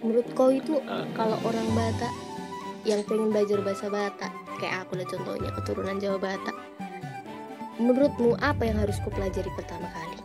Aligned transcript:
menurut 0.00 0.26
kau 0.32 0.48
itu 0.48 0.78
Ah. 0.84 1.04
kalau 1.12 1.36
orang 1.42 1.66
Batak 1.70 2.12
yang 2.82 3.00
pengen 3.02 3.30
belajar 3.30 3.58
bahasa 3.60 3.86
Batak 3.86 4.30
kayak 4.56 4.84
aku 4.84 4.92
lah 4.94 5.06
contohnya 5.06 5.50
keturunan 5.52 5.96
Jawa 5.96 6.18
Batak 6.18 6.56
menurutmu 7.76 8.38
apa 8.38 8.62
yang 8.64 8.78
harus 8.78 8.96
ku 8.98 9.10
pelajari 9.10 9.48
pertama 9.52 9.88
kali 9.90 10.16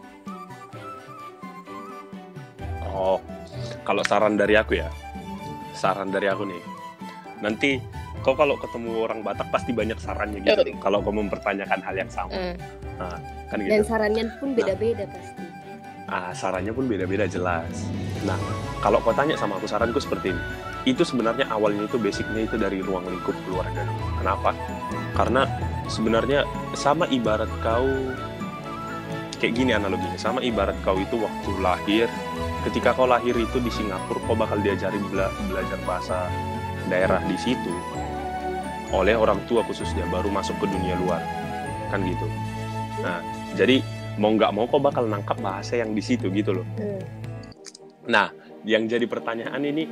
Oh, 2.91 3.17
kalau 3.81 4.03
saran 4.03 4.35
dari 4.35 4.53
aku 4.53 4.75
ya, 4.75 4.91
saran 5.71 6.11
dari 6.11 6.27
aku 6.27 6.43
nih. 6.43 6.59
Nanti 7.39 7.79
kau 8.19 8.35
kalau 8.35 8.59
ketemu 8.59 9.01
orang 9.01 9.23
Batak 9.23 9.47
pasti 9.47 9.71
banyak 9.71 9.95
sarannya 9.95 10.43
gitu. 10.43 10.59
Eh. 10.61 10.75
Kalau 10.77 10.99
kau 10.99 11.09
mempertanyakan 11.09 11.79
hal 11.79 11.95
yang 11.95 12.11
sama, 12.11 12.35
Eh, 12.35 12.53
kan 13.47 13.57
dan 13.57 13.79
gitu. 13.79 13.87
sarannya 13.87 14.27
pun 14.37 14.53
beda-beda 14.53 15.07
pasti 15.07 15.41
Ah, 16.05 16.29
sarannya 16.29 16.69
pun 16.69 16.85
beda-beda 16.85 17.23
jelas. 17.25 17.87
Nah, 18.21 18.37
kalau 18.81 18.97
kau 19.05 19.13
tanya 19.13 19.37
sama 19.37 19.61
aku, 19.61 19.69
saranku 19.69 20.01
seperti 20.01 20.33
ini. 20.33 20.43
Itu 20.89 21.05
sebenarnya 21.05 21.45
awalnya 21.53 21.85
itu 21.85 22.01
basicnya 22.01 22.49
itu 22.49 22.57
dari 22.57 22.81
ruang 22.81 23.05
lingkup 23.05 23.37
keluarga. 23.45 23.85
Kenapa? 24.17 24.57
Karena 25.13 25.45
sebenarnya 25.85 26.43
sama 26.73 27.05
ibarat 27.13 27.49
kau 27.61 27.87
kayak 29.37 29.53
gini 29.53 29.77
analoginya. 29.77 30.17
Sama 30.17 30.41
ibarat 30.41 30.73
kau 30.81 30.97
itu 30.97 31.21
waktu 31.21 31.51
lahir, 31.61 32.07
ketika 32.65 32.97
kau 32.97 33.05
lahir 33.05 33.37
itu 33.37 33.57
di 33.61 33.69
Singapura, 33.69 34.19
kau 34.25 34.33
bakal 34.33 34.57
diajarin 34.65 35.05
bela- 35.13 35.33
belajar 35.45 35.77
bahasa 35.85 36.25
daerah 36.89 37.21
di 37.29 37.37
situ 37.37 37.71
oleh 38.91 39.15
orang 39.15 39.39
tua 39.47 39.63
khususnya 39.63 40.03
baru 40.11 40.27
masuk 40.27 40.59
ke 40.59 40.67
dunia 40.67 40.99
luar 40.99 41.23
kan 41.87 42.03
gitu. 42.03 42.27
Nah, 42.99 43.23
jadi 43.55 43.79
mau 44.19 44.35
nggak 44.35 44.51
mau 44.51 44.67
kau 44.67 44.79
bakal 44.79 45.07
nangkap 45.07 45.39
bahasa 45.39 45.79
yang 45.79 45.95
di 45.95 46.03
situ 46.03 46.27
gitu 46.31 46.59
loh. 46.59 46.67
Hmm. 46.75 46.99
Nah, 48.11 48.27
yang 48.65 48.85
jadi 48.85 49.05
pertanyaan 49.09 49.61
ini 49.65 49.83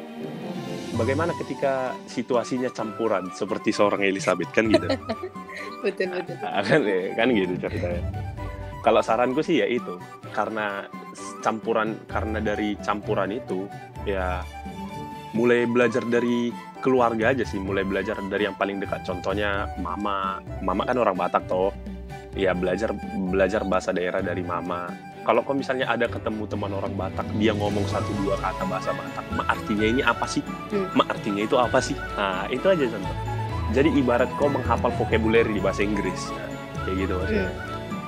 bagaimana 0.93 1.31
ketika 1.37 1.95
situasinya 2.09 2.69
campuran 2.73 3.29
seperti 3.31 3.71
seorang 3.71 4.03
Elizabeth 4.03 4.49
kan 4.51 4.67
gitu. 4.69 4.87
betul 5.85 6.09
betul 6.11 6.37
kan 6.39 6.81
kan 7.15 7.27
gitu 7.31 7.53
ceritanya. 7.57 8.03
Kalau 8.79 9.01
saranku 9.03 9.43
sih 9.43 9.59
ya 9.59 9.67
itu 9.67 9.99
karena 10.31 10.87
campuran 11.43 11.99
karena 12.07 12.39
dari 12.39 12.79
campuran 12.79 13.35
itu 13.35 13.67
ya 14.07 14.39
mulai 15.35 15.67
belajar 15.67 16.03
dari 16.07 16.49
keluarga 16.79 17.35
aja 17.35 17.43
sih, 17.43 17.59
mulai 17.59 17.83
belajar 17.83 18.17
dari 18.31 18.47
yang 18.47 18.55
paling 18.55 18.79
dekat. 18.79 19.03
Contohnya 19.03 19.67
mama, 19.83 20.39
mama 20.63 20.87
kan 20.87 20.95
orang 20.95 21.15
Batak 21.15 21.45
toh. 21.47 21.75
Ya 22.37 22.55
belajar 22.55 22.95
belajar 23.29 23.67
bahasa 23.67 23.91
daerah 23.91 24.23
dari 24.23 24.45
mama. 24.45 24.87
Kalau 25.27 25.43
kau 25.43 25.53
misalnya 25.53 25.85
ada 25.85 26.07
ketemu 26.07 26.47
teman 26.47 26.71
orang 26.71 26.93
Batak, 26.95 27.27
dia 27.37 27.51
ngomong 27.51 27.83
satu 27.85 28.09
dua 28.23 28.39
kata 28.39 28.63
bahasa 28.65 28.95
Batak, 28.95 29.25
ma 29.35 29.43
artinya 29.51 29.85
ini 29.85 30.01
apa 30.01 30.25
sih? 30.25 30.41
Hmm. 30.71 30.87
Ma 30.95 31.03
artinya 31.05 31.41
itu 31.43 31.55
apa 31.59 31.77
sih? 31.83 31.95
Nah 32.15 32.47
itu 32.47 32.65
aja 32.65 32.85
contoh. 32.87 33.17
Jadi 33.69 33.89
ibarat 33.99 34.29
kau 34.39 34.49
menghafal 34.49 34.89
vocabulary 34.97 35.53
di 35.53 35.61
bahasa 35.61 35.85
Inggris, 35.85 36.33
Nah, 36.33 36.49
kayak 36.87 36.95
gitu 37.05 37.13
maksudnya. 37.19 37.51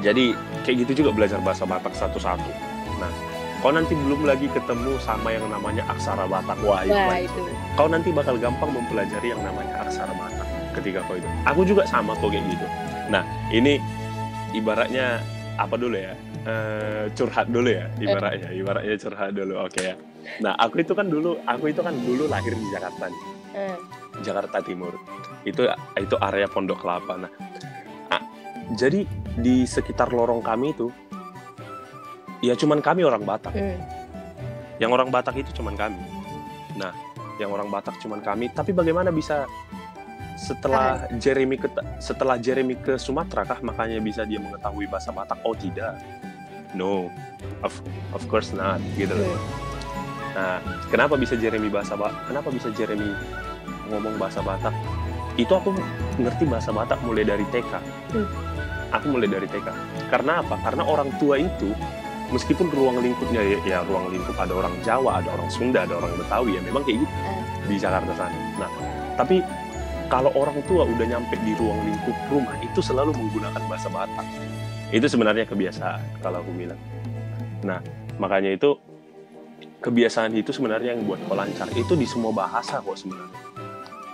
Jadi 0.02 0.26
kayak 0.66 0.78
gitu 0.88 0.92
juga 1.06 1.10
belajar 1.14 1.38
bahasa 1.46 1.64
Batak 1.70 1.94
satu-satu. 1.94 2.50
Nah, 2.98 3.12
kau 3.62 3.70
nanti 3.70 3.94
belum 3.94 4.26
lagi 4.26 4.50
ketemu 4.50 4.98
sama 4.98 5.30
yang 5.30 5.46
namanya 5.52 5.86
aksara 5.92 6.26
Batak. 6.26 6.58
Wah, 6.66 6.82
itu, 6.82 6.98
wah 6.98 7.20
itu 7.22 7.42
kau 7.78 7.86
nanti 7.86 8.10
bakal 8.10 8.40
gampang 8.42 8.74
mempelajari 8.74 9.36
yang 9.36 9.42
namanya 9.46 9.86
aksara 9.86 10.10
Batak 10.18 10.48
ketika 10.80 11.06
kau 11.06 11.20
itu. 11.20 11.30
Aku 11.46 11.62
juga 11.68 11.86
sama 11.86 12.18
kok 12.18 12.34
kayak 12.34 12.48
gitu. 12.50 12.66
Nah, 13.14 13.22
ini 13.54 13.78
ibaratnya 14.58 15.22
apa 15.62 15.78
dulu 15.78 16.00
ya? 16.00 16.18
Eh, 16.42 17.06
curhat 17.14 17.54
dulu 17.54 17.70
ya, 17.70 17.86
ibaratnya, 18.02 18.50
ibaratnya 18.50 18.96
curhat 18.98 19.32
dulu. 19.38 19.62
Oke 19.62 19.94
ya. 19.94 19.96
Nah, 20.42 20.58
aku 20.58 20.82
itu 20.82 20.98
kan 20.98 21.06
dulu, 21.06 21.38
aku 21.46 21.70
itu 21.70 21.82
kan 21.86 21.94
dulu 21.94 22.26
lahir 22.26 22.58
di 22.58 22.68
Jakarta 22.74 23.06
nih. 23.10 23.24
Eh, 23.54 23.78
Jakarta 24.26 24.58
Timur. 24.66 24.98
Itu 25.46 25.70
itu 26.02 26.16
area 26.18 26.50
Pondok 26.50 26.82
Kelapa. 26.82 27.14
Nah, 27.22 27.32
jadi 28.74 29.04
di 29.38 29.68
sekitar 29.68 30.12
lorong 30.12 30.44
kami 30.44 30.72
itu 30.72 30.88
ya 32.42 32.58
cuman 32.58 32.82
kami 32.82 33.06
orang 33.06 33.22
Batak. 33.22 33.54
hmm. 33.54 33.78
Yang 34.82 34.92
orang 34.98 35.10
Batak 35.14 35.36
itu 35.38 35.62
cuman 35.62 35.78
kami. 35.78 36.02
Nah, 36.74 36.90
yang 37.38 37.54
orang 37.54 37.70
Batak 37.70 38.02
cuman 38.02 38.18
kami, 38.26 38.50
tapi 38.50 38.74
bagaimana 38.74 39.14
bisa 39.14 39.46
setelah 40.42 41.06
Jeremy 41.22 41.62
ke 41.62 41.70
setelah 42.02 42.42
Jeremy 42.42 42.74
ke 42.82 42.98
Sumatera 42.98 43.46
kah 43.46 43.62
makanya 43.62 44.02
bisa 44.02 44.26
dia 44.26 44.42
mengetahui 44.42 44.90
bahasa 44.90 45.14
Batak? 45.14 45.38
Oh, 45.46 45.54
tidak. 45.54 46.02
No. 46.74 47.12
Of 47.62 47.78
of 48.16 48.24
course 48.32 48.54
not, 48.56 48.82
gitu 48.98 49.14
loh. 49.14 49.36
Hmm. 49.36 49.62
Nah, 50.32 50.58
kenapa 50.88 51.20
bisa 51.20 51.36
Jeremy 51.36 51.68
bahasa 51.68 52.00
Batak? 52.00 52.32
Kenapa 52.32 52.48
bisa 52.50 52.72
Jeremy 52.72 53.12
ngomong 53.92 54.16
bahasa 54.16 54.40
Batak? 54.40 54.72
Itu 55.36 55.52
aku 55.52 55.76
ngerti 56.20 56.48
bahasa 56.48 56.72
Batak 56.72 57.04
mulai 57.04 57.28
dari 57.28 57.44
TK. 57.52 57.74
Hmm. 58.16 58.28
Aku 58.96 59.12
mulai 59.12 59.28
dari 59.28 59.48
TK. 59.48 59.68
Karena 60.08 60.40
apa? 60.40 60.56
Karena 60.64 60.84
orang 60.88 61.12
tua 61.20 61.40
itu 61.40 61.76
meskipun 62.32 62.72
ruang 62.72 63.04
lingkupnya 63.04 63.44
ya, 63.44 63.60
ya 63.68 63.78
ruang 63.84 64.08
lingkup 64.08 64.36
ada 64.40 64.56
orang 64.56 64.72
Jawa, 64.88 65.20
ada 65.20 65.30
orang 65.36 65.52
Sunda, 65.52 65.84
ada 65.84 66.00
orang 66.00 66.16
Betawi 66.16 66.56
ya 66.56 66.62
memang 66.64 66.84
kayak 66.88 67.04
gitu 67.04 67.14
Eh. 67.28 67.44
di 67.68 67.76
Jakarta 67.76 68.12
sana. 68.16 68.40
Nah, 68.56 68.72
tapi 69.20 69.44
kalau 70.08 70.32
orang 70.36 70.60
tua 70.68 70.88
udah 70.88 71.06
nyampe 71.08 71.36
di 71.44 71.56
ruang 71.60 71.80
lingkup 71.88 72.16
rumah 72.32 72.56
itu 72.64 72.80
selalu 72.80 73.12
menggunakan 73.16 73.62
bahasa 73.68 73.88
Batak. 73.92 74.28
Itu 74.92 75.08
sebenarnya 75.08 75.48
kebiasaan 75.48 76.20
kalau 76.20 76.44
aku 76.44 76.52
bilang. 76.52 76.80
Nah, 77.64 77.80
makanya 78.20 78.52
itu 78.52 78.76
kebiasaan 79.80 80.36
itu 80.36 80.52
sebenarnya 80.52 80.94
yang 80.94 81.08
buat 81.08 81.24
kau 81.26 81.34
lancar. 81.34 81.72
Itu 81.74 81.96
di 81.96 82.04
semua 82.04 82.36
bahasa 82.36 82.84
kok 82.84 83.00
sebenarnya. 83.00 83.40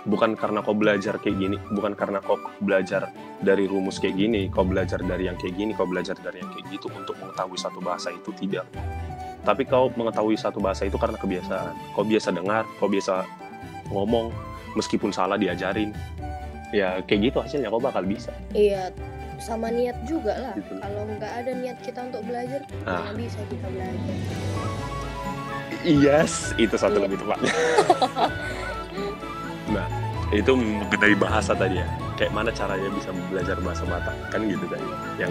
Bukan 0.08 0.38
karena 0.38 0.64
kau 0.64 0.72
belajar 0.72 1.20
kayak 1.20 1.36
gini, 1.36 1.56
bukan 1.74 1.92
karena 1.92 2.22
kau 2.22 2.38
belajar 2.62 3.12
dari 3.42 3.68
rumus 3.68 4.00
kayak 4.00 4.16
gini, 4.16 4.48
kau 4.48 4.64
belajar 4.64 5.02
dari 5.04 5.28
yang 5.28 5.36
kayak 5.36 5.58
gini, 5.58 5.76
kau 5.76 5.84
belajar 5.84 6.16
dari 6.16 6.40
yang 6.40 6.48
kayak 6.54 6.64
gitu 6.72 6.88
untuk 6.94 7.18
mengetahui 7.20 7.58
satu 7.60 7.82
bahasa 7.82 8.08
itu 8.14 8.30
tidak. 8.38 8.64
Tapi 9.44 9.68
kau 9.68 9.92
mengetahui 9.92 10.38
satu 10.38 10.62
bahasa 10.62 10.88
itu 10.88 10.96
karena 10.96 11.18
kebiasaan. 11.20 11.74
Kau 11.92 12.06
biasa 12.06 12.32
dengar, 12.32 12.64
kau 12.80 12.88
biasa 12.88 13.26
ngomong, 13.92 14.32
meskipun 14.78 15.12
salah 15.12 15.36
diajarin. 15.36 15.92
Ya 16.72 17.02
kayak 17.04 17.32
gitu 17.32 17.36
hasilnya 17.44 17.68
kau 17.68 17.82
bakal 17.82 18.04
bisa. 18.04 18.32
iya 18.52 18.92
sama 19.38 19.68
niat 19.68 19.96
juga 20.02 20.34
lah 20.36 20.54
Gitu. 20.54 20.74
kalau 20.76 21.02
nggak 21.08 21.32
ada 21.32 21.50
niat 21.54 21.78
kita 21.78 21.98
untuk 22.04 22.22
belajar 22.22 22.60
Ah. 22.84 23.10
bisa 23.14 23.40
kita 23.46 23.66
belajar 23.66 24.16
Yes, 25.80 26.52
itu 26.58 26.74
satu 26.74 26.98
Iya. 26.98 27.04
lebih 27.06 27.16
tepatnya. 27.22 27.54
nah, 29.74 29.86
itu 30.28 30.50
mengenai 30.52 31.14
bahasa 31.14 31.54
tadi 31.54 31.78
ya. 31.78 31.86
Kayak 32.18 32.32
mana 32.34 32.50
caranya 32.50 32.90
bisa 32.90 33.14
belajar 33.30 33.56
bahasa 33.62 33.86
Batak? 33.86 34.14
Kan 34.28 34.50
gitu 34.50 34.66
tadi 34.66 34.84
yang 35.16 35.30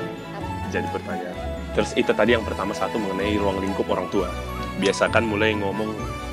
jadi 0.72 0.88
pertanyaan. 0.88 1.36
Terus 1.76 1.92
itu 1.94 2.10
tadi 2.16 2.32
yang 2.32 2.48
pertama 2.48 2.72
satu 2.72 2.96
mengenai 2.96 3.36
ruang 3.36 3.60
lingkup 3.60 3.86
orang 3.92 4.08
tua. 4.08 4.32
Biasakan 4.80 5.28
mulai 5.28 5.52
ngomong 5.52 5.92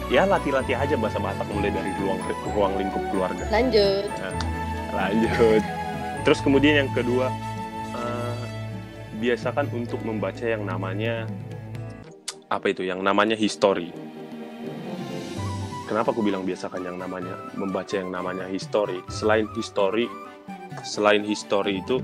ya 0.09 0.23
latih-latih 0.25 0.79
aja 0.79 0.95
bahasa 0.95 1.19
Batak 1.19 1.51
mulai 1.51 1.75
dari 1.75 1.91
ruang 1.99 2.23
ruang 2.55 2.73
lingkup 2.79 3.03
keluarga. 3.11 3.45
lanjut 3.51 4.07
Lanjut. 4.95 5.63
Terus 6.23 6.39
kemudian 6.39 6.87
yang 6.87 6.91
kedua, 6.95 7.35
biasakan 9.19 9.71
untuk 9.73 10.03
membaca 10.03 10.43
yang 10.45 10.67
namanya 10.67 11.27
apa 12.51 12.71
itu? 12.71 12.87
Yang 12.87 13.01
namanya 13.03 13.37
history. 13.39 13.91
Kenapa 15.85 16.17
aku 16.17 16.25
bilang 16.25 16.49
biasakan 16.49 16.81
yang 16.81 16.97
namanya 16.97 17.37
membaca 17.55 17.95
yang 17.95 18.09
namanya 18.09 18.49
history? 18.49 19.05
Selain 19.13 19.45
history, 19.53 20.09
selain 20.81 21.21
history 21.23 21.85
itu 21.85 22.01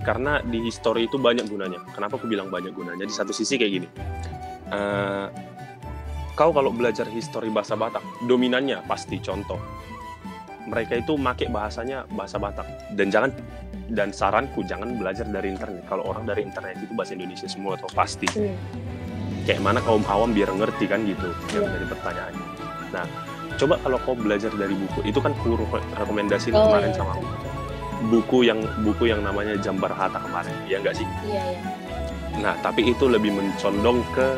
karena 0.00 0.40
di 0.40 0.64
history 0.64 1.06
itu 1.06 1.20
banyak 1.20 1.44
gunanya. 1.44 1.84
Kenapa 1.92 2.16
aku 2.16 2.24
bilang 2.24 2.48
banyak 2.48 2.72
gunanya? 2.72 3.04
Di 3.04 3.12
satu 3.12 3.36
sisi 3.36 3.60
kayak 3.60 3.72
gini. 3.72 3.88
Eh, 4.72 5.26
kau 6.32 6.50
kalau 6.56 6.72
belajar 6.72 7.04
history 7.08 7.52
bahasa 7.52 7.76
Batak, 7.76 8.02
dominannya 8.24 8.80
pasti 8.88 9.20
contoh 9.20 9.60
mereka 10.68 11.00
itu 11.00 11.16
make 11.16 11.48
bahasanya 11.48 12.04
bahasa 12.12 12.36
Batak 12.36 12.68
dan 12.94 13.08
jangan 13.08 13.30
dan 13.88 14.12
saranku 14.12 14.60
jangan 14.62 14.94
belajar 14.94 15.24
dari 15.24 15.48
internet. 15.48 15.84
Kalau 15.84 16.04
orang 16.04 16.24
dari 16.24 16.44
internet 16.44 16.76
itu 16.78 16.92
bahasa 16.92 17.12
Indonesia 17.12 17.48
semua 17.48 17.74
atau 17.74 17.88
pasti. 17.90 18.28
Hmm. 18.28 18.56
kayak 19.42 19.64
mana 19.64 19.80
kaum 19.80 20.04
awam 20.04 20.36
biar 20.36 20.52
ngerti 20.52 20.84
kan 20.84 21.08
gitu 21.08 21.32
yang 21.56 21.64
Iya. 21.64 21.72
jadi 21.72 21.86
pertanyaannya. 21.88 22.46
Nah 22.92 23.06
coba 23.56 23.74
kalau 23.80 23.96
kau 23.98 24.12
belajar 24.12 24.52
dari 24.52 24.76
buku 24.76 25.00
itu 25.02 25.16
kan 25.18 25.32
ku 25.40 25.56
re- 25.56 25.88
rekomendasi 25.96 26.52
Oh, 26.52 26.68
kemarin 26.68 26.92
iya, 26.92 26.98
sama 27.00 27.12
betul. 27.16 27.24
aku. 27.24 27.48
buku 28.12 28.38
yang 28.44 28.60
buku 28.84 29.08
yang 29.08 29.24
namanya 29.24 29.56
Jambar 29.56 29.88
Hatta 29.90 30.20
kemarin 30.20 30.52
ya 30.68 30.76
enggak 30.78 31.00
sih? 31.00 31.08
Iya 31.24 31.42
iya. 31.48 31.60
Nah 32.38 32.54
tapi 32.60 32.92
itu 32.92 33.08
lebih 33.08 33.32
mencondong 33.32 34.04
ke 34.12 34.28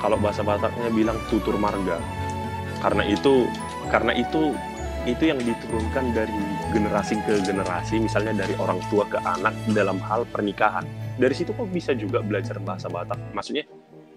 kalau 0.00 0.16
bahasa 0.16 0.40
Bataknya 0.40 0.88
bilang 0.88 1.20
tutur 1.28 1.60
marga. 1.60 2.00
Karena 2.80 3.04
itu 3.04 3.44
karena 3.92 4.16
itu 4.16 4.56
itu 5.08 5.32
yang 5.32 5.40
diturunkan 5.40 6.12
dari 6.12 6.40
generasi 6.76 7.16
ke 7.24 7.40
generasi 7.40 7.96
misalnya 7.96 8.44
dari 8.44 8.52
orang 8.60 8.80
tua 8.92 9.08
ke 9.08 9.16
anak 9.24 9.56
dalam 9.72 9.96
hal 10.04 10.28
pernikahan. 10.28 10.84
Dari 11.16 11.32
situ 11.32 11.56
kok 11.56 11.68
bisa 11.72 11.96
juga 11.96 12.20
belajar 12.20 12.60
bahasa 12.60 12.92
Batak? 12.92 13.16
Maksudnya 13.32 13.64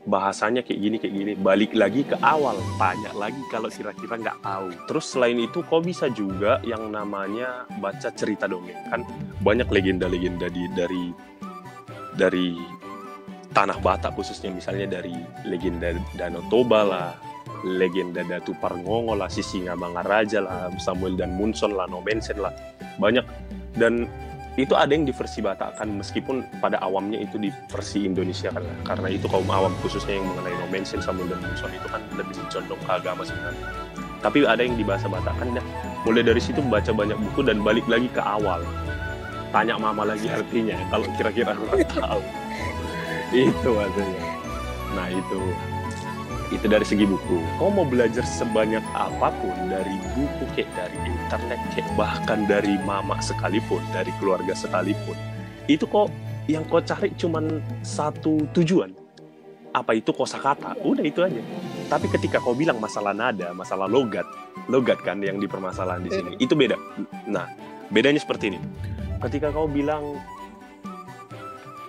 bahasanya 0.03 0.59
kayak 0.63 0.79
gini 0.79 0.95
kayak 0.99 1.13
gini. 1.15 1.31
Balik 1.39 1.71
lagi 1.71 2.03
ke 2.03 2.19
awal 2.19 2.59
tanya 2.75 3.15
lagi 3.15 3.39
kalau 3.47 3.71
kira-kira 3.71 4.19
nggak 4.19 4.39
tahu. 4.43 4.67
Terus 4.91 5.05
selain 5.07 5.39
itu 5.39 5.63
kau 5.67 5.79
bisa 5.79 6.11
juga 6.11 6.59
yang 6.67 6.91
namanya 6.91 7.63
baca 7.79 8.11
cerita 8.11 8.47
dongeng? 8.47 8.79
Kan 8.91 9.07
banyak 9.39 9.67
legenda-legenda 9.71 10.51
di 10.51 10.67
dari 10.75 11.05
dari 12.19 12.59
tanah 13.55 13.79
Batak 13.79 14.17
khususnya 14.19 14.51
misalnya 14.51 14.99
dari 14.99 15.15
legenda 15.47 15.95
Danau 16.17 16.43
Toba 16.51 16.81
lah 16.83 17.32
legenda 17.63 18.21
Datu 18.27 18.51
Parngongo 18.59 19.15
lah 19.15 19.31
Sisingamangaraja 19.31 20.43
lah 20.43 20.69
Samuel 20.77 21.15
dan 21.15 21.33
Munson 21.33 21.73
lah 21.73 21.87
Nomensen 21.87 22.37
lah. 22.43 22.51
Banyak. 22.99 23.25
Dan 23.73 24.05
itu 24.53 24.77
ada 24.77 24.93
yang 24.93 25.09
di 25.09 25.15
versi 25.15 25.41
Batak 25.41 25.81
kan 25.81 25.89
meskipun 25.97 26.45
pada 26.61 26.77
awamnya 26.85 27.17
itu 27.17 27.41
di 27.41 27.49
versi 27.71 28.05
Indonesia 28.05 28.53
kan. 28.53 28.61
Karena 28.85 29.07
itu 29.09 29.25
kaum 29.25 29.49
awam 29.49 29.73
khususnya 29.81 30.19
yang 30.21 30.29
mengenai 30.29 30.53
No 30.61 30.67
Mention 30.69 31.01
Samuel 31.01 31.33
dan 31.33 31.41
Muson 31.41 31.71
itu 31.73 31.87
kan 31.89 32.01
lebih 32.13 32.37
condong 32.51 32.81
ke 32.83 32.91
agama 32.91 33.21
sebenarnya. 33.25 33.65
Tapi 34.21 34.45
ada 34.45 34.61
yang 34.61 34.77
di 34.77 34.85
bahasa 34.85 35.09
Batak 35.09 35.35
kan 35.41 35.57
ya. 35.57 35.63
Mulai 36.05 36.21
dari 36.21 36.41
situ 36.43 36.61
baca 36.61 36.91
banyak 36.91 37.17
buku 37.17 37.41
dan 37.47 37.63
balik 37.65 37.87
lagi 37.89 38.11
ke 38.13 38.21
awal. 38.21 38.61
Tanya 39.49 39.77
mama 39.79 40.03
lagi 40.05 40.29
artinya 40.29 40.77
kalau 40.91 41.07
kira-kira 41.17 41.57
orang 41.57 41.81
tahu. 41.97 42.21
Itu 43.33 43.69
maksudnya. 43.73 44.23
Nah 44.93 45.07
itu 45.09 45.39
itu 46.53 46.69
dari 46.69 46.85
segi 46.85 47.09
buku. 47.09 47.41
Kau 47.57 47.73
mau 47.73 47.83
belajar 47.83 48.21
sebanyak 48.21 48.85
apa 48.93 49.33
pun 49.41 49.57
dari 49.65 49.97
buku, 50.13 50.45
kayak 50.53 50.69
dari 50.77 50.97
internet, 51.09 51.59
kayak 51.73 51.89
bahkan 51.97 52.45
dari 52.45 52.77
mama 52.85 53.17
sekalipun, 53.17 53.81
dari 53.89 54.13
keluarga 54.21 54.53
sekalipun, 54.53 55.17
itu 55.65 55.89
kok 55.89 56.13
yang 56.45 56.61
kau 56.69 56.79
cari 56.79 57.09
cuman 57.17 57.57
satu 57.81 58.45
tujuan. 58.53 58.93
Apa 59.73 59.97
itu 59.97 60.13
kosakata? 60.13 60.77
Udah 60.85 61.01
itu 61.01 61.25
aja. 61.25 61.41
Tapi 61.89 62.05
ketika 62.13 62.37
kau 62.37 62.53
bilang 62.53 62.77
masalah 62.77 63.09
nada, 63.17 63.49
masalah 63.57 63.89
logat, 63.89 64.25
logat 64.69 65.01
kan 65.01 65.17
yang 65.25 65.41
dipermasalahan 65.41 66.05
di 66.05 66.11
sini, 66.13 66.31
itu 66.37 66.53
beda. 66.53 66.77
Nah, 67.25 67.49
bedanya 67.89 68.21
seperti 68.21 68.53
ini. 68.53 68.59
Ketika 69.17 69.49
kau 69.49 69.65
bilang 69.65 70.21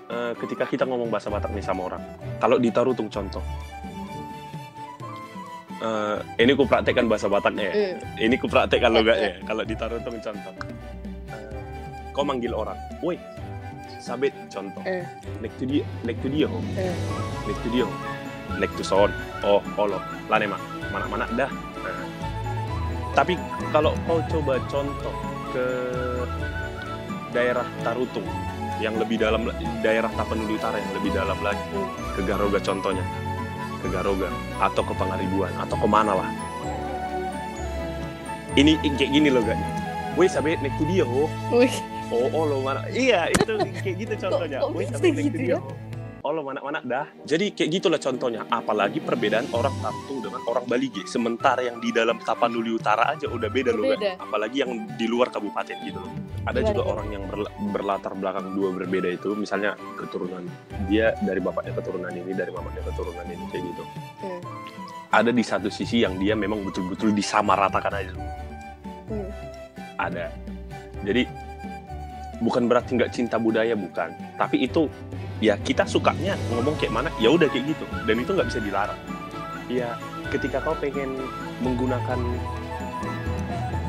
eh, 0.08 0.32
ketika 0.40 0.64
kita 0.64 0.88
ngomong 0.88 1.12
bahasa 1.12 1.28
Batak 1.28 1.52
nih 1.52 1.61
sama 1.61 1.93
orang, 1.93 2.02
kalau 2.40 2.56
ditaruh 2.56 2.96
tung 2.96 3.12
contoh, 3.12 3.44
Eh, 5.85 6.17
ini 6.41 6.57
ku 6.57 6.65
praktekkan 6.65 7.05
bahasa 7.05 7.29
Bataknya 7.29 7.65
ya. 7.69 7.75
Hmm. 7.77 7.97
Ini 8.17 8.35
ku 8.41 8.49
praktekkan 8.49 8.89
logatnya. 8.89 9.37
Kalau 9.45 9.63
ditaruh 9.69 10.01
tuh 10.01 10.17
contoh. 10.17 10.55
Eh, 11.29 11.61
kau 12.17 12.25
manggil 12.25 12.57
orang, 12.57 12.79
woi, 13.05 13.21
sabit 14.01 14.33
contoh. 14.49 14.81
Eh. 14.89 15.05
Nek 15.45 15.53
tu 15.61 15.69
dia, 15.69 15.85
nek 16.09 16.17
tu 16.25 16.33
dia. 16.33 16.49
Eh. 16.81 16.95
Nek 17.45 17.57
tu 17.61 17.69
dia. 17.69 17.87
Nek 18.57 18.71
tu 18.81 18.85
son. 18.87 19.13
Oh, 19.45 19.61
olo. 19.77 20.01
Lane 20.33 20.49
mak. 20.49 20.63
Mana-mana 20.89 21.29
dah. 21.37 21.51
Nah. 21.53 22.05
Tapi 23.13 23.37
kalau 23.69 23.93
kau 24.09 24.25
coba 24.33 24.57
contoh 24.73 25.15
ke 25.53 25.67
daerah 27.37 27.67
Tarutung 27.85 28.25
yang 28.81 28.97
lebih 28.97 29.21
dalam 29.21 29.53
daerah 29.85 30.11
Tapanuli 30.17 30.57
Utara 30.57 30.81
yang 30.81 30.93
lebih 30.99 31.11
dalam 31.15 31.39
lagi 31.45 31.63
ke 32.15 32.21
Garoga 32.27 32.59
contohnya 32.59 33.07
ke 33.85 33.89
Garoga 33.93 34.33
atau 34.57 34.81
ke 34.81 34.97
Pangaribuan 34.97 35.53
atau 35.61 35.77
ke 35.77 35.85
mana 35.85 36.17
lah. 36.17 36.29
Ini 38.57 38.81
kayak 38.81 39.11
gini 39.13 39.29
loh 39.29 39.45
gak 39.45 39.61
Woi 40.15 40.31
sabe 40.31 40.57
nek 40.57 40.73
tu 40.79 40.87
dia 40.87 41.03
ho. 41.03 41.27
Wih, 41.51 41.75
oh 42.09 42.31
oh 42.31 42.45
lo 42.47 42.57
mana? 42.63 42.87
Iya 42.89 43.29
itu 43.35 43.59
kayak 43.85 43.97
gitu 44.01 44.15
contohnya. 44.25 44.63
Woi 44.65 44.89
nek 44.89 45.03
tu 45.03 45.11
gitu 45.11 45.37
dia 45.37 45.59
ya? 45.59 45.59
oh 46.25 46.31
lo 46.33 46.41
mana 46.47 46.63
mana? 46.63 46.79
Dah. 46.81 47.11
Jadi 47.27 47.51
kayak 47.51 47.83
gitulah 47.83 48.01
contohnya. 48.01 48.47
Apalagi 48.49 49.03
perbedaan 49.03 49.51
orang 49.51 49.75
Tarutung 49.83 50.23
dengan 50.23 50.41
orang 50.47 50.65
Balige 50.71 51.03
sementara 51.05 51.67
yang 51.67 51.83
di 51.83 51.91
dalam 51.91 52.23
Tapanuli 52.23 52.73
Utara 52.73 53.13
aja 53.13 53.27
udah 53.27 53.51
beda 53.51 53.75
loh. 53.75 53.93
Gak? 53.99 54.23
apalagi 54.23 54.63
yang 54.63 54.87
di 54.95 55.07
luar 55.11 55.29
kabupaten 55.35 55.77
gitu 55.83 55.99
loh 55.99 56.15
ada 56.44 56.61
Gimana, 56.61 56.69
juga 56.76 56.82
orang 56.85 57.08
yang 57.08 57.25
berla- 57.25 57.55
berlatar 57.73 58.12
belakang 58.12 58.52
dua 58.52 58.69
berbeda 58.76 59.08
itu 59.08 59.32
misalnya 59.32 59.73
keturunan 59.96 60.44
dia 60.93 61.17
dari 61.25 61.41
bapaknya 61.41 61.73
keturunan 61.81 62.12
ini 62.12 62.32
dari 62.37 62.52
mamanya 62.52 62.85
keturunan 62.85 63.25
ini 63.25 63.44
kayak 63.49 63.64
gitu. 63.64 63.82
Hmm. 64.25 64.41
ada 65.14 65.31
di 65.31 65.44
satu 65.46 65.70
sisi 65.70 66.02
yang 66.02 66.19
dia 66.19 66.35
memang 66.35 66.67
betul-betul 66.67 67.14
disamaratakan 67.14 67.93
aja. 67.94 68.12
Hmm. 69.08 69.31
ada. 69.94 70.26
Jadi 71.05 71.23
bukan 72.43 72.67
berarti 72.67 72.99
nggak 72.99 73.12
cinta 73.14 73.37
budaya 73.38 73.79
bukan. 73.79 74.11
Tapi 74.35 74.67
itu 74.67 74.90
ya 75.38 75.55
kita 75.61 75.87
sukanya 75.87 76.35
ngomong 76.50 76.75
kayak 76.81 76.93
mana 76.93 77.08
ya 77.23 77.31
udah 77.31 77.47
kayak 77.47 77.73
gitu. 77.73 77.85
Dan 78.05 78.17
itu 78.20 78.31
nggak 78.35 78.49
bisa 78.50 78.61
dilarang. 78.61 79.00
Ya 79.70 79.97
ketika 80.35 80.58
kau 80.61 80.75
pengen 80.76 81.14
menggunakan 81.62 82.19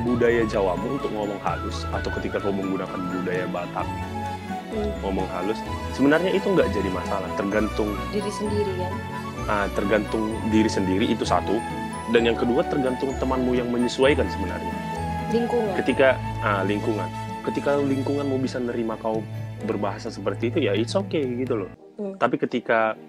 budaya 0.06 0.46
Jawamu 0.46 0.96
untuk 0.96 1.10
ngomong 1.10 1.42
halus 1.42 1.84
atau 1.90 2.14
ketika 2.14 2.38
kau 2.40 2.54
menggunakan 2.54 2.96
budaya 3.12 3.50
Batak 3.50 3.88
Hmm. 4.66 4.92
ngomong 5.00 5.24
halus 5.30 5.56
sebenarnya 5.92 6.32
itu 6.32 6.46
nggak 6.46 6.68
jadi 6.68 6.90
masalah 6.90 7.30
tergantung 7.34 7.96
Diri 8.10 8.28
sendiri 8.28 8.74
kan. 8.76 8.92
ah, 9.46 9.66
tergantung 9.72 10.24
diri 10.50 10.68
sendiri 10.68 11.06
itu 11.08 11.24
satu 11.24 11.62
dan 12.10 12.22
yang 12.24 12.36
kedua 12.36 12.60
tergantung 12.66 13.16
temanmu 13.16 13.56
yang 13.56 13.70
menyesuaikan 13.70 14.28
sebenarnya 14.28 14.74
Lingkungan. 15.30 15.80
ketika 15.80 16.14
ah, 16.42 16.60
lingkungan 16.62 17.08
ketika 17.44 17.78
lingkunganmu 17.78 18.36
bisa 18.38 18.58
nerima 18.58 18.98
kau 18.98 19.24
berbahasa 19.64 20.10
seperti 20.10 20.50
itu 20.50 20.60
ya 20.62 20.74
it's 20.74 20.92
okay 20.94 21.24
gitu 21.24 21.56
loh 21.58 21.72
Hmm. 21.96 22.18
tapi 22.18 22.36
ketika 22.36 23.00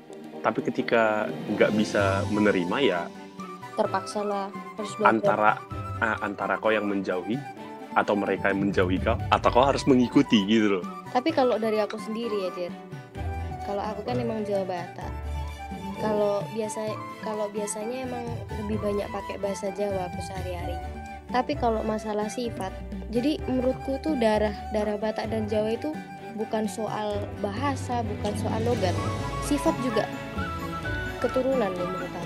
tapi 0.40 0.62
ketika 0.62 1.26
nggak 1.50 1.74
bisa 1.74 2.22
menerima 2.28 2.76
ya 2.78 3.00
Terpaksa 3.74 4.22
lah 4.22 4.46
harus 4.76 4.92
belajar. 4.94 5.10
antara 5.10 5.52
antara 6.00 6.60
kau 6.60 6.72
yang 6.72 6.86
menjauhi 6.88 7.40
atau 7.96 8.12
mereka 8.12 8.52
yang 8.52 8.60
menjauhi 8.68 9.00
kau 9.00 9.16
atau 9.32 9.48
kau 9.48 9.64
harus 9.64 9.84
mengikuti 9.88 10.44
gitu 10.44 10.80
loh 10.80 10.84
Tapi 11.16 11.32
kalau 11.32 11.56
dari 11.56 11.80
aku 11.80 11.96
sendiri 11.96 12.44
ya, 12.44 12.50
Dir. 12.52 12.72
Kalau 13.64 13.80
aku 13.80 14.04
kan 14.04 14.20
emang 14.20 14.44
Jawa 14.44 14.68
Batak. 14.68 15.10
Kalau 15.96 16.44
biasa 16.52 16.92
kalau 17.24 17.48
biasanya 17.48 18.04
emang 18.04 18.24
lebih 18.62 18.76
banyak 18.84 19.08
pakai 19.08 19.40
bahasa 19.40 19.72
Jawa 19.72 20.12
aku 20.12 20.20
sehari-hari. 20.28 20.76
Tapi 21.32 21.56
kalau 21.56 21.80
masalah 21.82 22.28
sifat, 22.28 22.70
jadi 23.08 23.40
menurutku 23.48 23.96
tuh 24.04 24.14
darah 24.20 24.52
darah 24.76 25.00
Batak 25.00 25.32
dan 25.32 25.48
Jawa 25.48 25.72
itu 25.72 25.90
bukan 26.36 26.68
soal 26.68 27.16
bahasa, 27.40 28.04
bukan 28.04 28.32
soal 28.36 28.60
logat. 28.62 28.94
Sifat 29.48 29.72
juga 29.80 30.04
keturunan 31.24 31.72
loh 31.72 31.88
menurut 31.96 32.12
aku. 32.12 32.25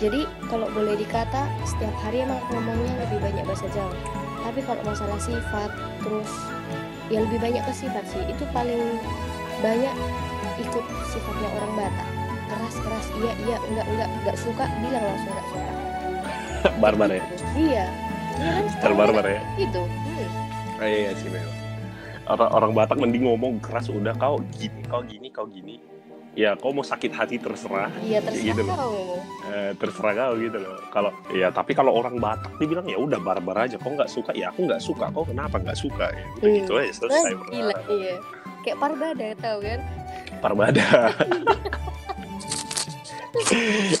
Jadi 0.00 0.24
kalau 0.48 0.66
boleh 0.72 0.96
dikata 0.96 1.44
setiap 1.68 1.92
hari 2.00 2.24
emang 2.24 2.40
ngomongnya 2.48 2.96
lebih 3.04 3.20
banyak 3.20 3.44
bahasa 3.44 3.68
Jawa. 3.76 3.92
Tapi 4.40 4.60
kalau 4.64 4.80
masalah 4.82 5.20
sifat 5.20 5.70
terus 6.00 6.30
ya 7.12 7.20
lebih 7.20 7.38
banyak 7.38 7.60
ke 7.60 7.72
sifat 7.76 8.04
sih 8.08 8.22
itu 8.24 8.44
paling 8.56 8.80
banyak 9.60 9.94
ikut 10.56 10.84
sifatnya 11.12 11.48
orang 11.60 11.72
Batak 11.76 12.08
keras 12.50 12.76
keras 12.82 13.06
iya 13.22 13.32
iya 13.46 13.56
enggak 13.62 13.86
enggak 13.86 14.08
enggak 14.10 14.36
suka 14.38 14.64
bilang 14.82 15.04
langsung 15.06 15.30
enggak 15.30 15.46
suka 15.50 15.72
barbar 16.82 17.10
ya 17.10 17.22
iya 17.54 17.84
iya 18.38 18.50
kan 18.58 18.64
Style 18.78 18.96
barbar 18.96 19.26
ya 19.26 19.40
itu 19.58 19.82
hmm. 19.84 20.50
Iya, 20.80 20.96
iya 20.96 21.12
sih 21.12 21.28
memang. 21.28 21.56
Orang, 22.24 22.50
orang 22.56 22.72
Batak 22.72 22.96
mending 22.96 23.28
ngomong 23.28 23.60
keras 23.60 23.92
udah 23.92 24.16
kau 24.16 24.40
gini, 24.56 24.80
kau 24.88 25.04
gini, 25.04 25.28
kau 25.28 25.44
gini. 25.44 25.76
Ya 26.30 26.54
kau 26.54 26.70
mau 26.70 26.86
sakit 26.86 27.10
hati 27.10 27.36
terserah, 27.36 27.90
iya 28.00 28.22
terserah 28.22 28.46
gitu 28.54 28.62
loh. 28.62 28.76
kau 28.78 28.94
eh, 29.50 29.74
terserah 29.74 30.14
kau 30.14 30.32
gitu 30.38 30.56
loh. 30.56 30.78
Kalau 30.88 31.10
ya 31.34 31.50
tapi 31.50 31.74
kalau 31.74 31.90
orang 31.90 32.16
Batak 32.16 32.54
dibilang 32.56 32.86
ya 32.86 32.96
udah 32.96 33.18
barbar 33.18 33.66
aja. 33.66 33.74
Kau 33.76 33.90
nggak 33.90 34.06
suka 34.06 34.30
ya 34.32 34.48
aku 34.48 34.62
nggak 34.64 34.78
suka. 34.78 35.10
Kau 35.10 35.26
kenapa 35.26 35.58
nggak 35.58 35.74
suka? 35.74 36.06
Ya, 36.08 36.24
udah 36.38 36.46
Hmm. 36.46 36.56
gitu 36.62 36.72
aja 36.78 36.92
selesai. 36.94 37.32
Wah, 37.34 37.48
gila 37.50 37.76
iya 37.90 38.14
kayak 38.60 38.76
Parbada 38.78 39.28
tau 39.36 39.58
kan 39.58 39.80
Parbada. 40.38 40.86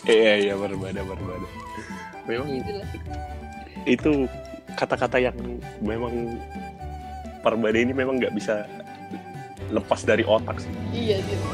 Iya 0.06 0.32
iya 0.38 0.54
Parbada 0.54 1.00
Parbada. 1.02 1.48
Memang 2.26 2.48
lah 2.62 2.88
itu 3.88 4.10
kata-kata 4.76 5.16
yang 5.18 5.36
memang 5.80 6.36
Parbada 7.40 7.74
ini 7.74 7.90
memang 7.90 8.20
nggak 8.20 8.34
bisa 8.36 8.66
lepas 9.70 10.02
dari 10.02 10.22
otak 10.22 10.60
sih. 10.60 10.70
iya 10.92 11.18
gitu 11.22 11.46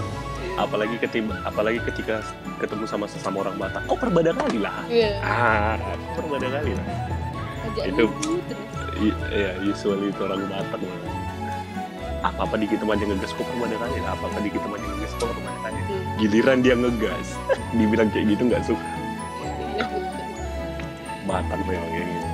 apalagi 0.56 0.96
ketika 0.96 1.36
apalagi 1.44 1.80
ketika 1.84 2.24
ketemu 2.56 2.84
sama 2.84 3.06
sesama 3.06 3.44
orang 3.44 3.56
Batak. 3.56 3.84
Kok 3.84 3.98
perbeda 3.98 4.32
kali 4.32 4.58
lah? 4.58 4.72
Iya. 4.88 5.10
Ah 5.20 5.76
perbeda 6.16 6.48
kali 6.50 6.72
lah. 6.72 6.86
Ajak 7.66 7.84
Itu- 7.92 8.40
ya 9.28 9.50
usually 9.62 10.08
itu 10.08 10.20
orang 10.20 10.40
Batak 10.48 10.80
apa 12.24 12.42
apa 12.42 12.54
di 12.58 12.66
kita 12.66 12.82
aja 12.82 13.04
ngegas 13.04 13.30
kok 13.30 13.44
perbeda 13.44 13.76
kali 13.76 13.96
lah? 14.00 14.10
Apa 14.12 14.24
apa 14.26 14.38
di 14.40 14.50
kita 14.50 14.66
aja 14.66 14.86
ngegas 14.88 15.12
kok 15.14 15.28
perbeda 15.30 15.58
kali 15.62 15.78
Hmm. 15.78 16.04
giliran 16.18 16.58
dia 16.60 16.74
ngegas. 16.74 17.28
Dibilang 17.76 18.08
kayak 18.10 18.26
gitu 18.34 18.42
nggak 18.48 18.62
suka. 18.64 18.86
Iya 19.76 19.84
betul. 19.84 20.02
Batak 21.26 21.60
memang 21.64 21.90
kayak 21.92 22.06
gitu 22.08 22.25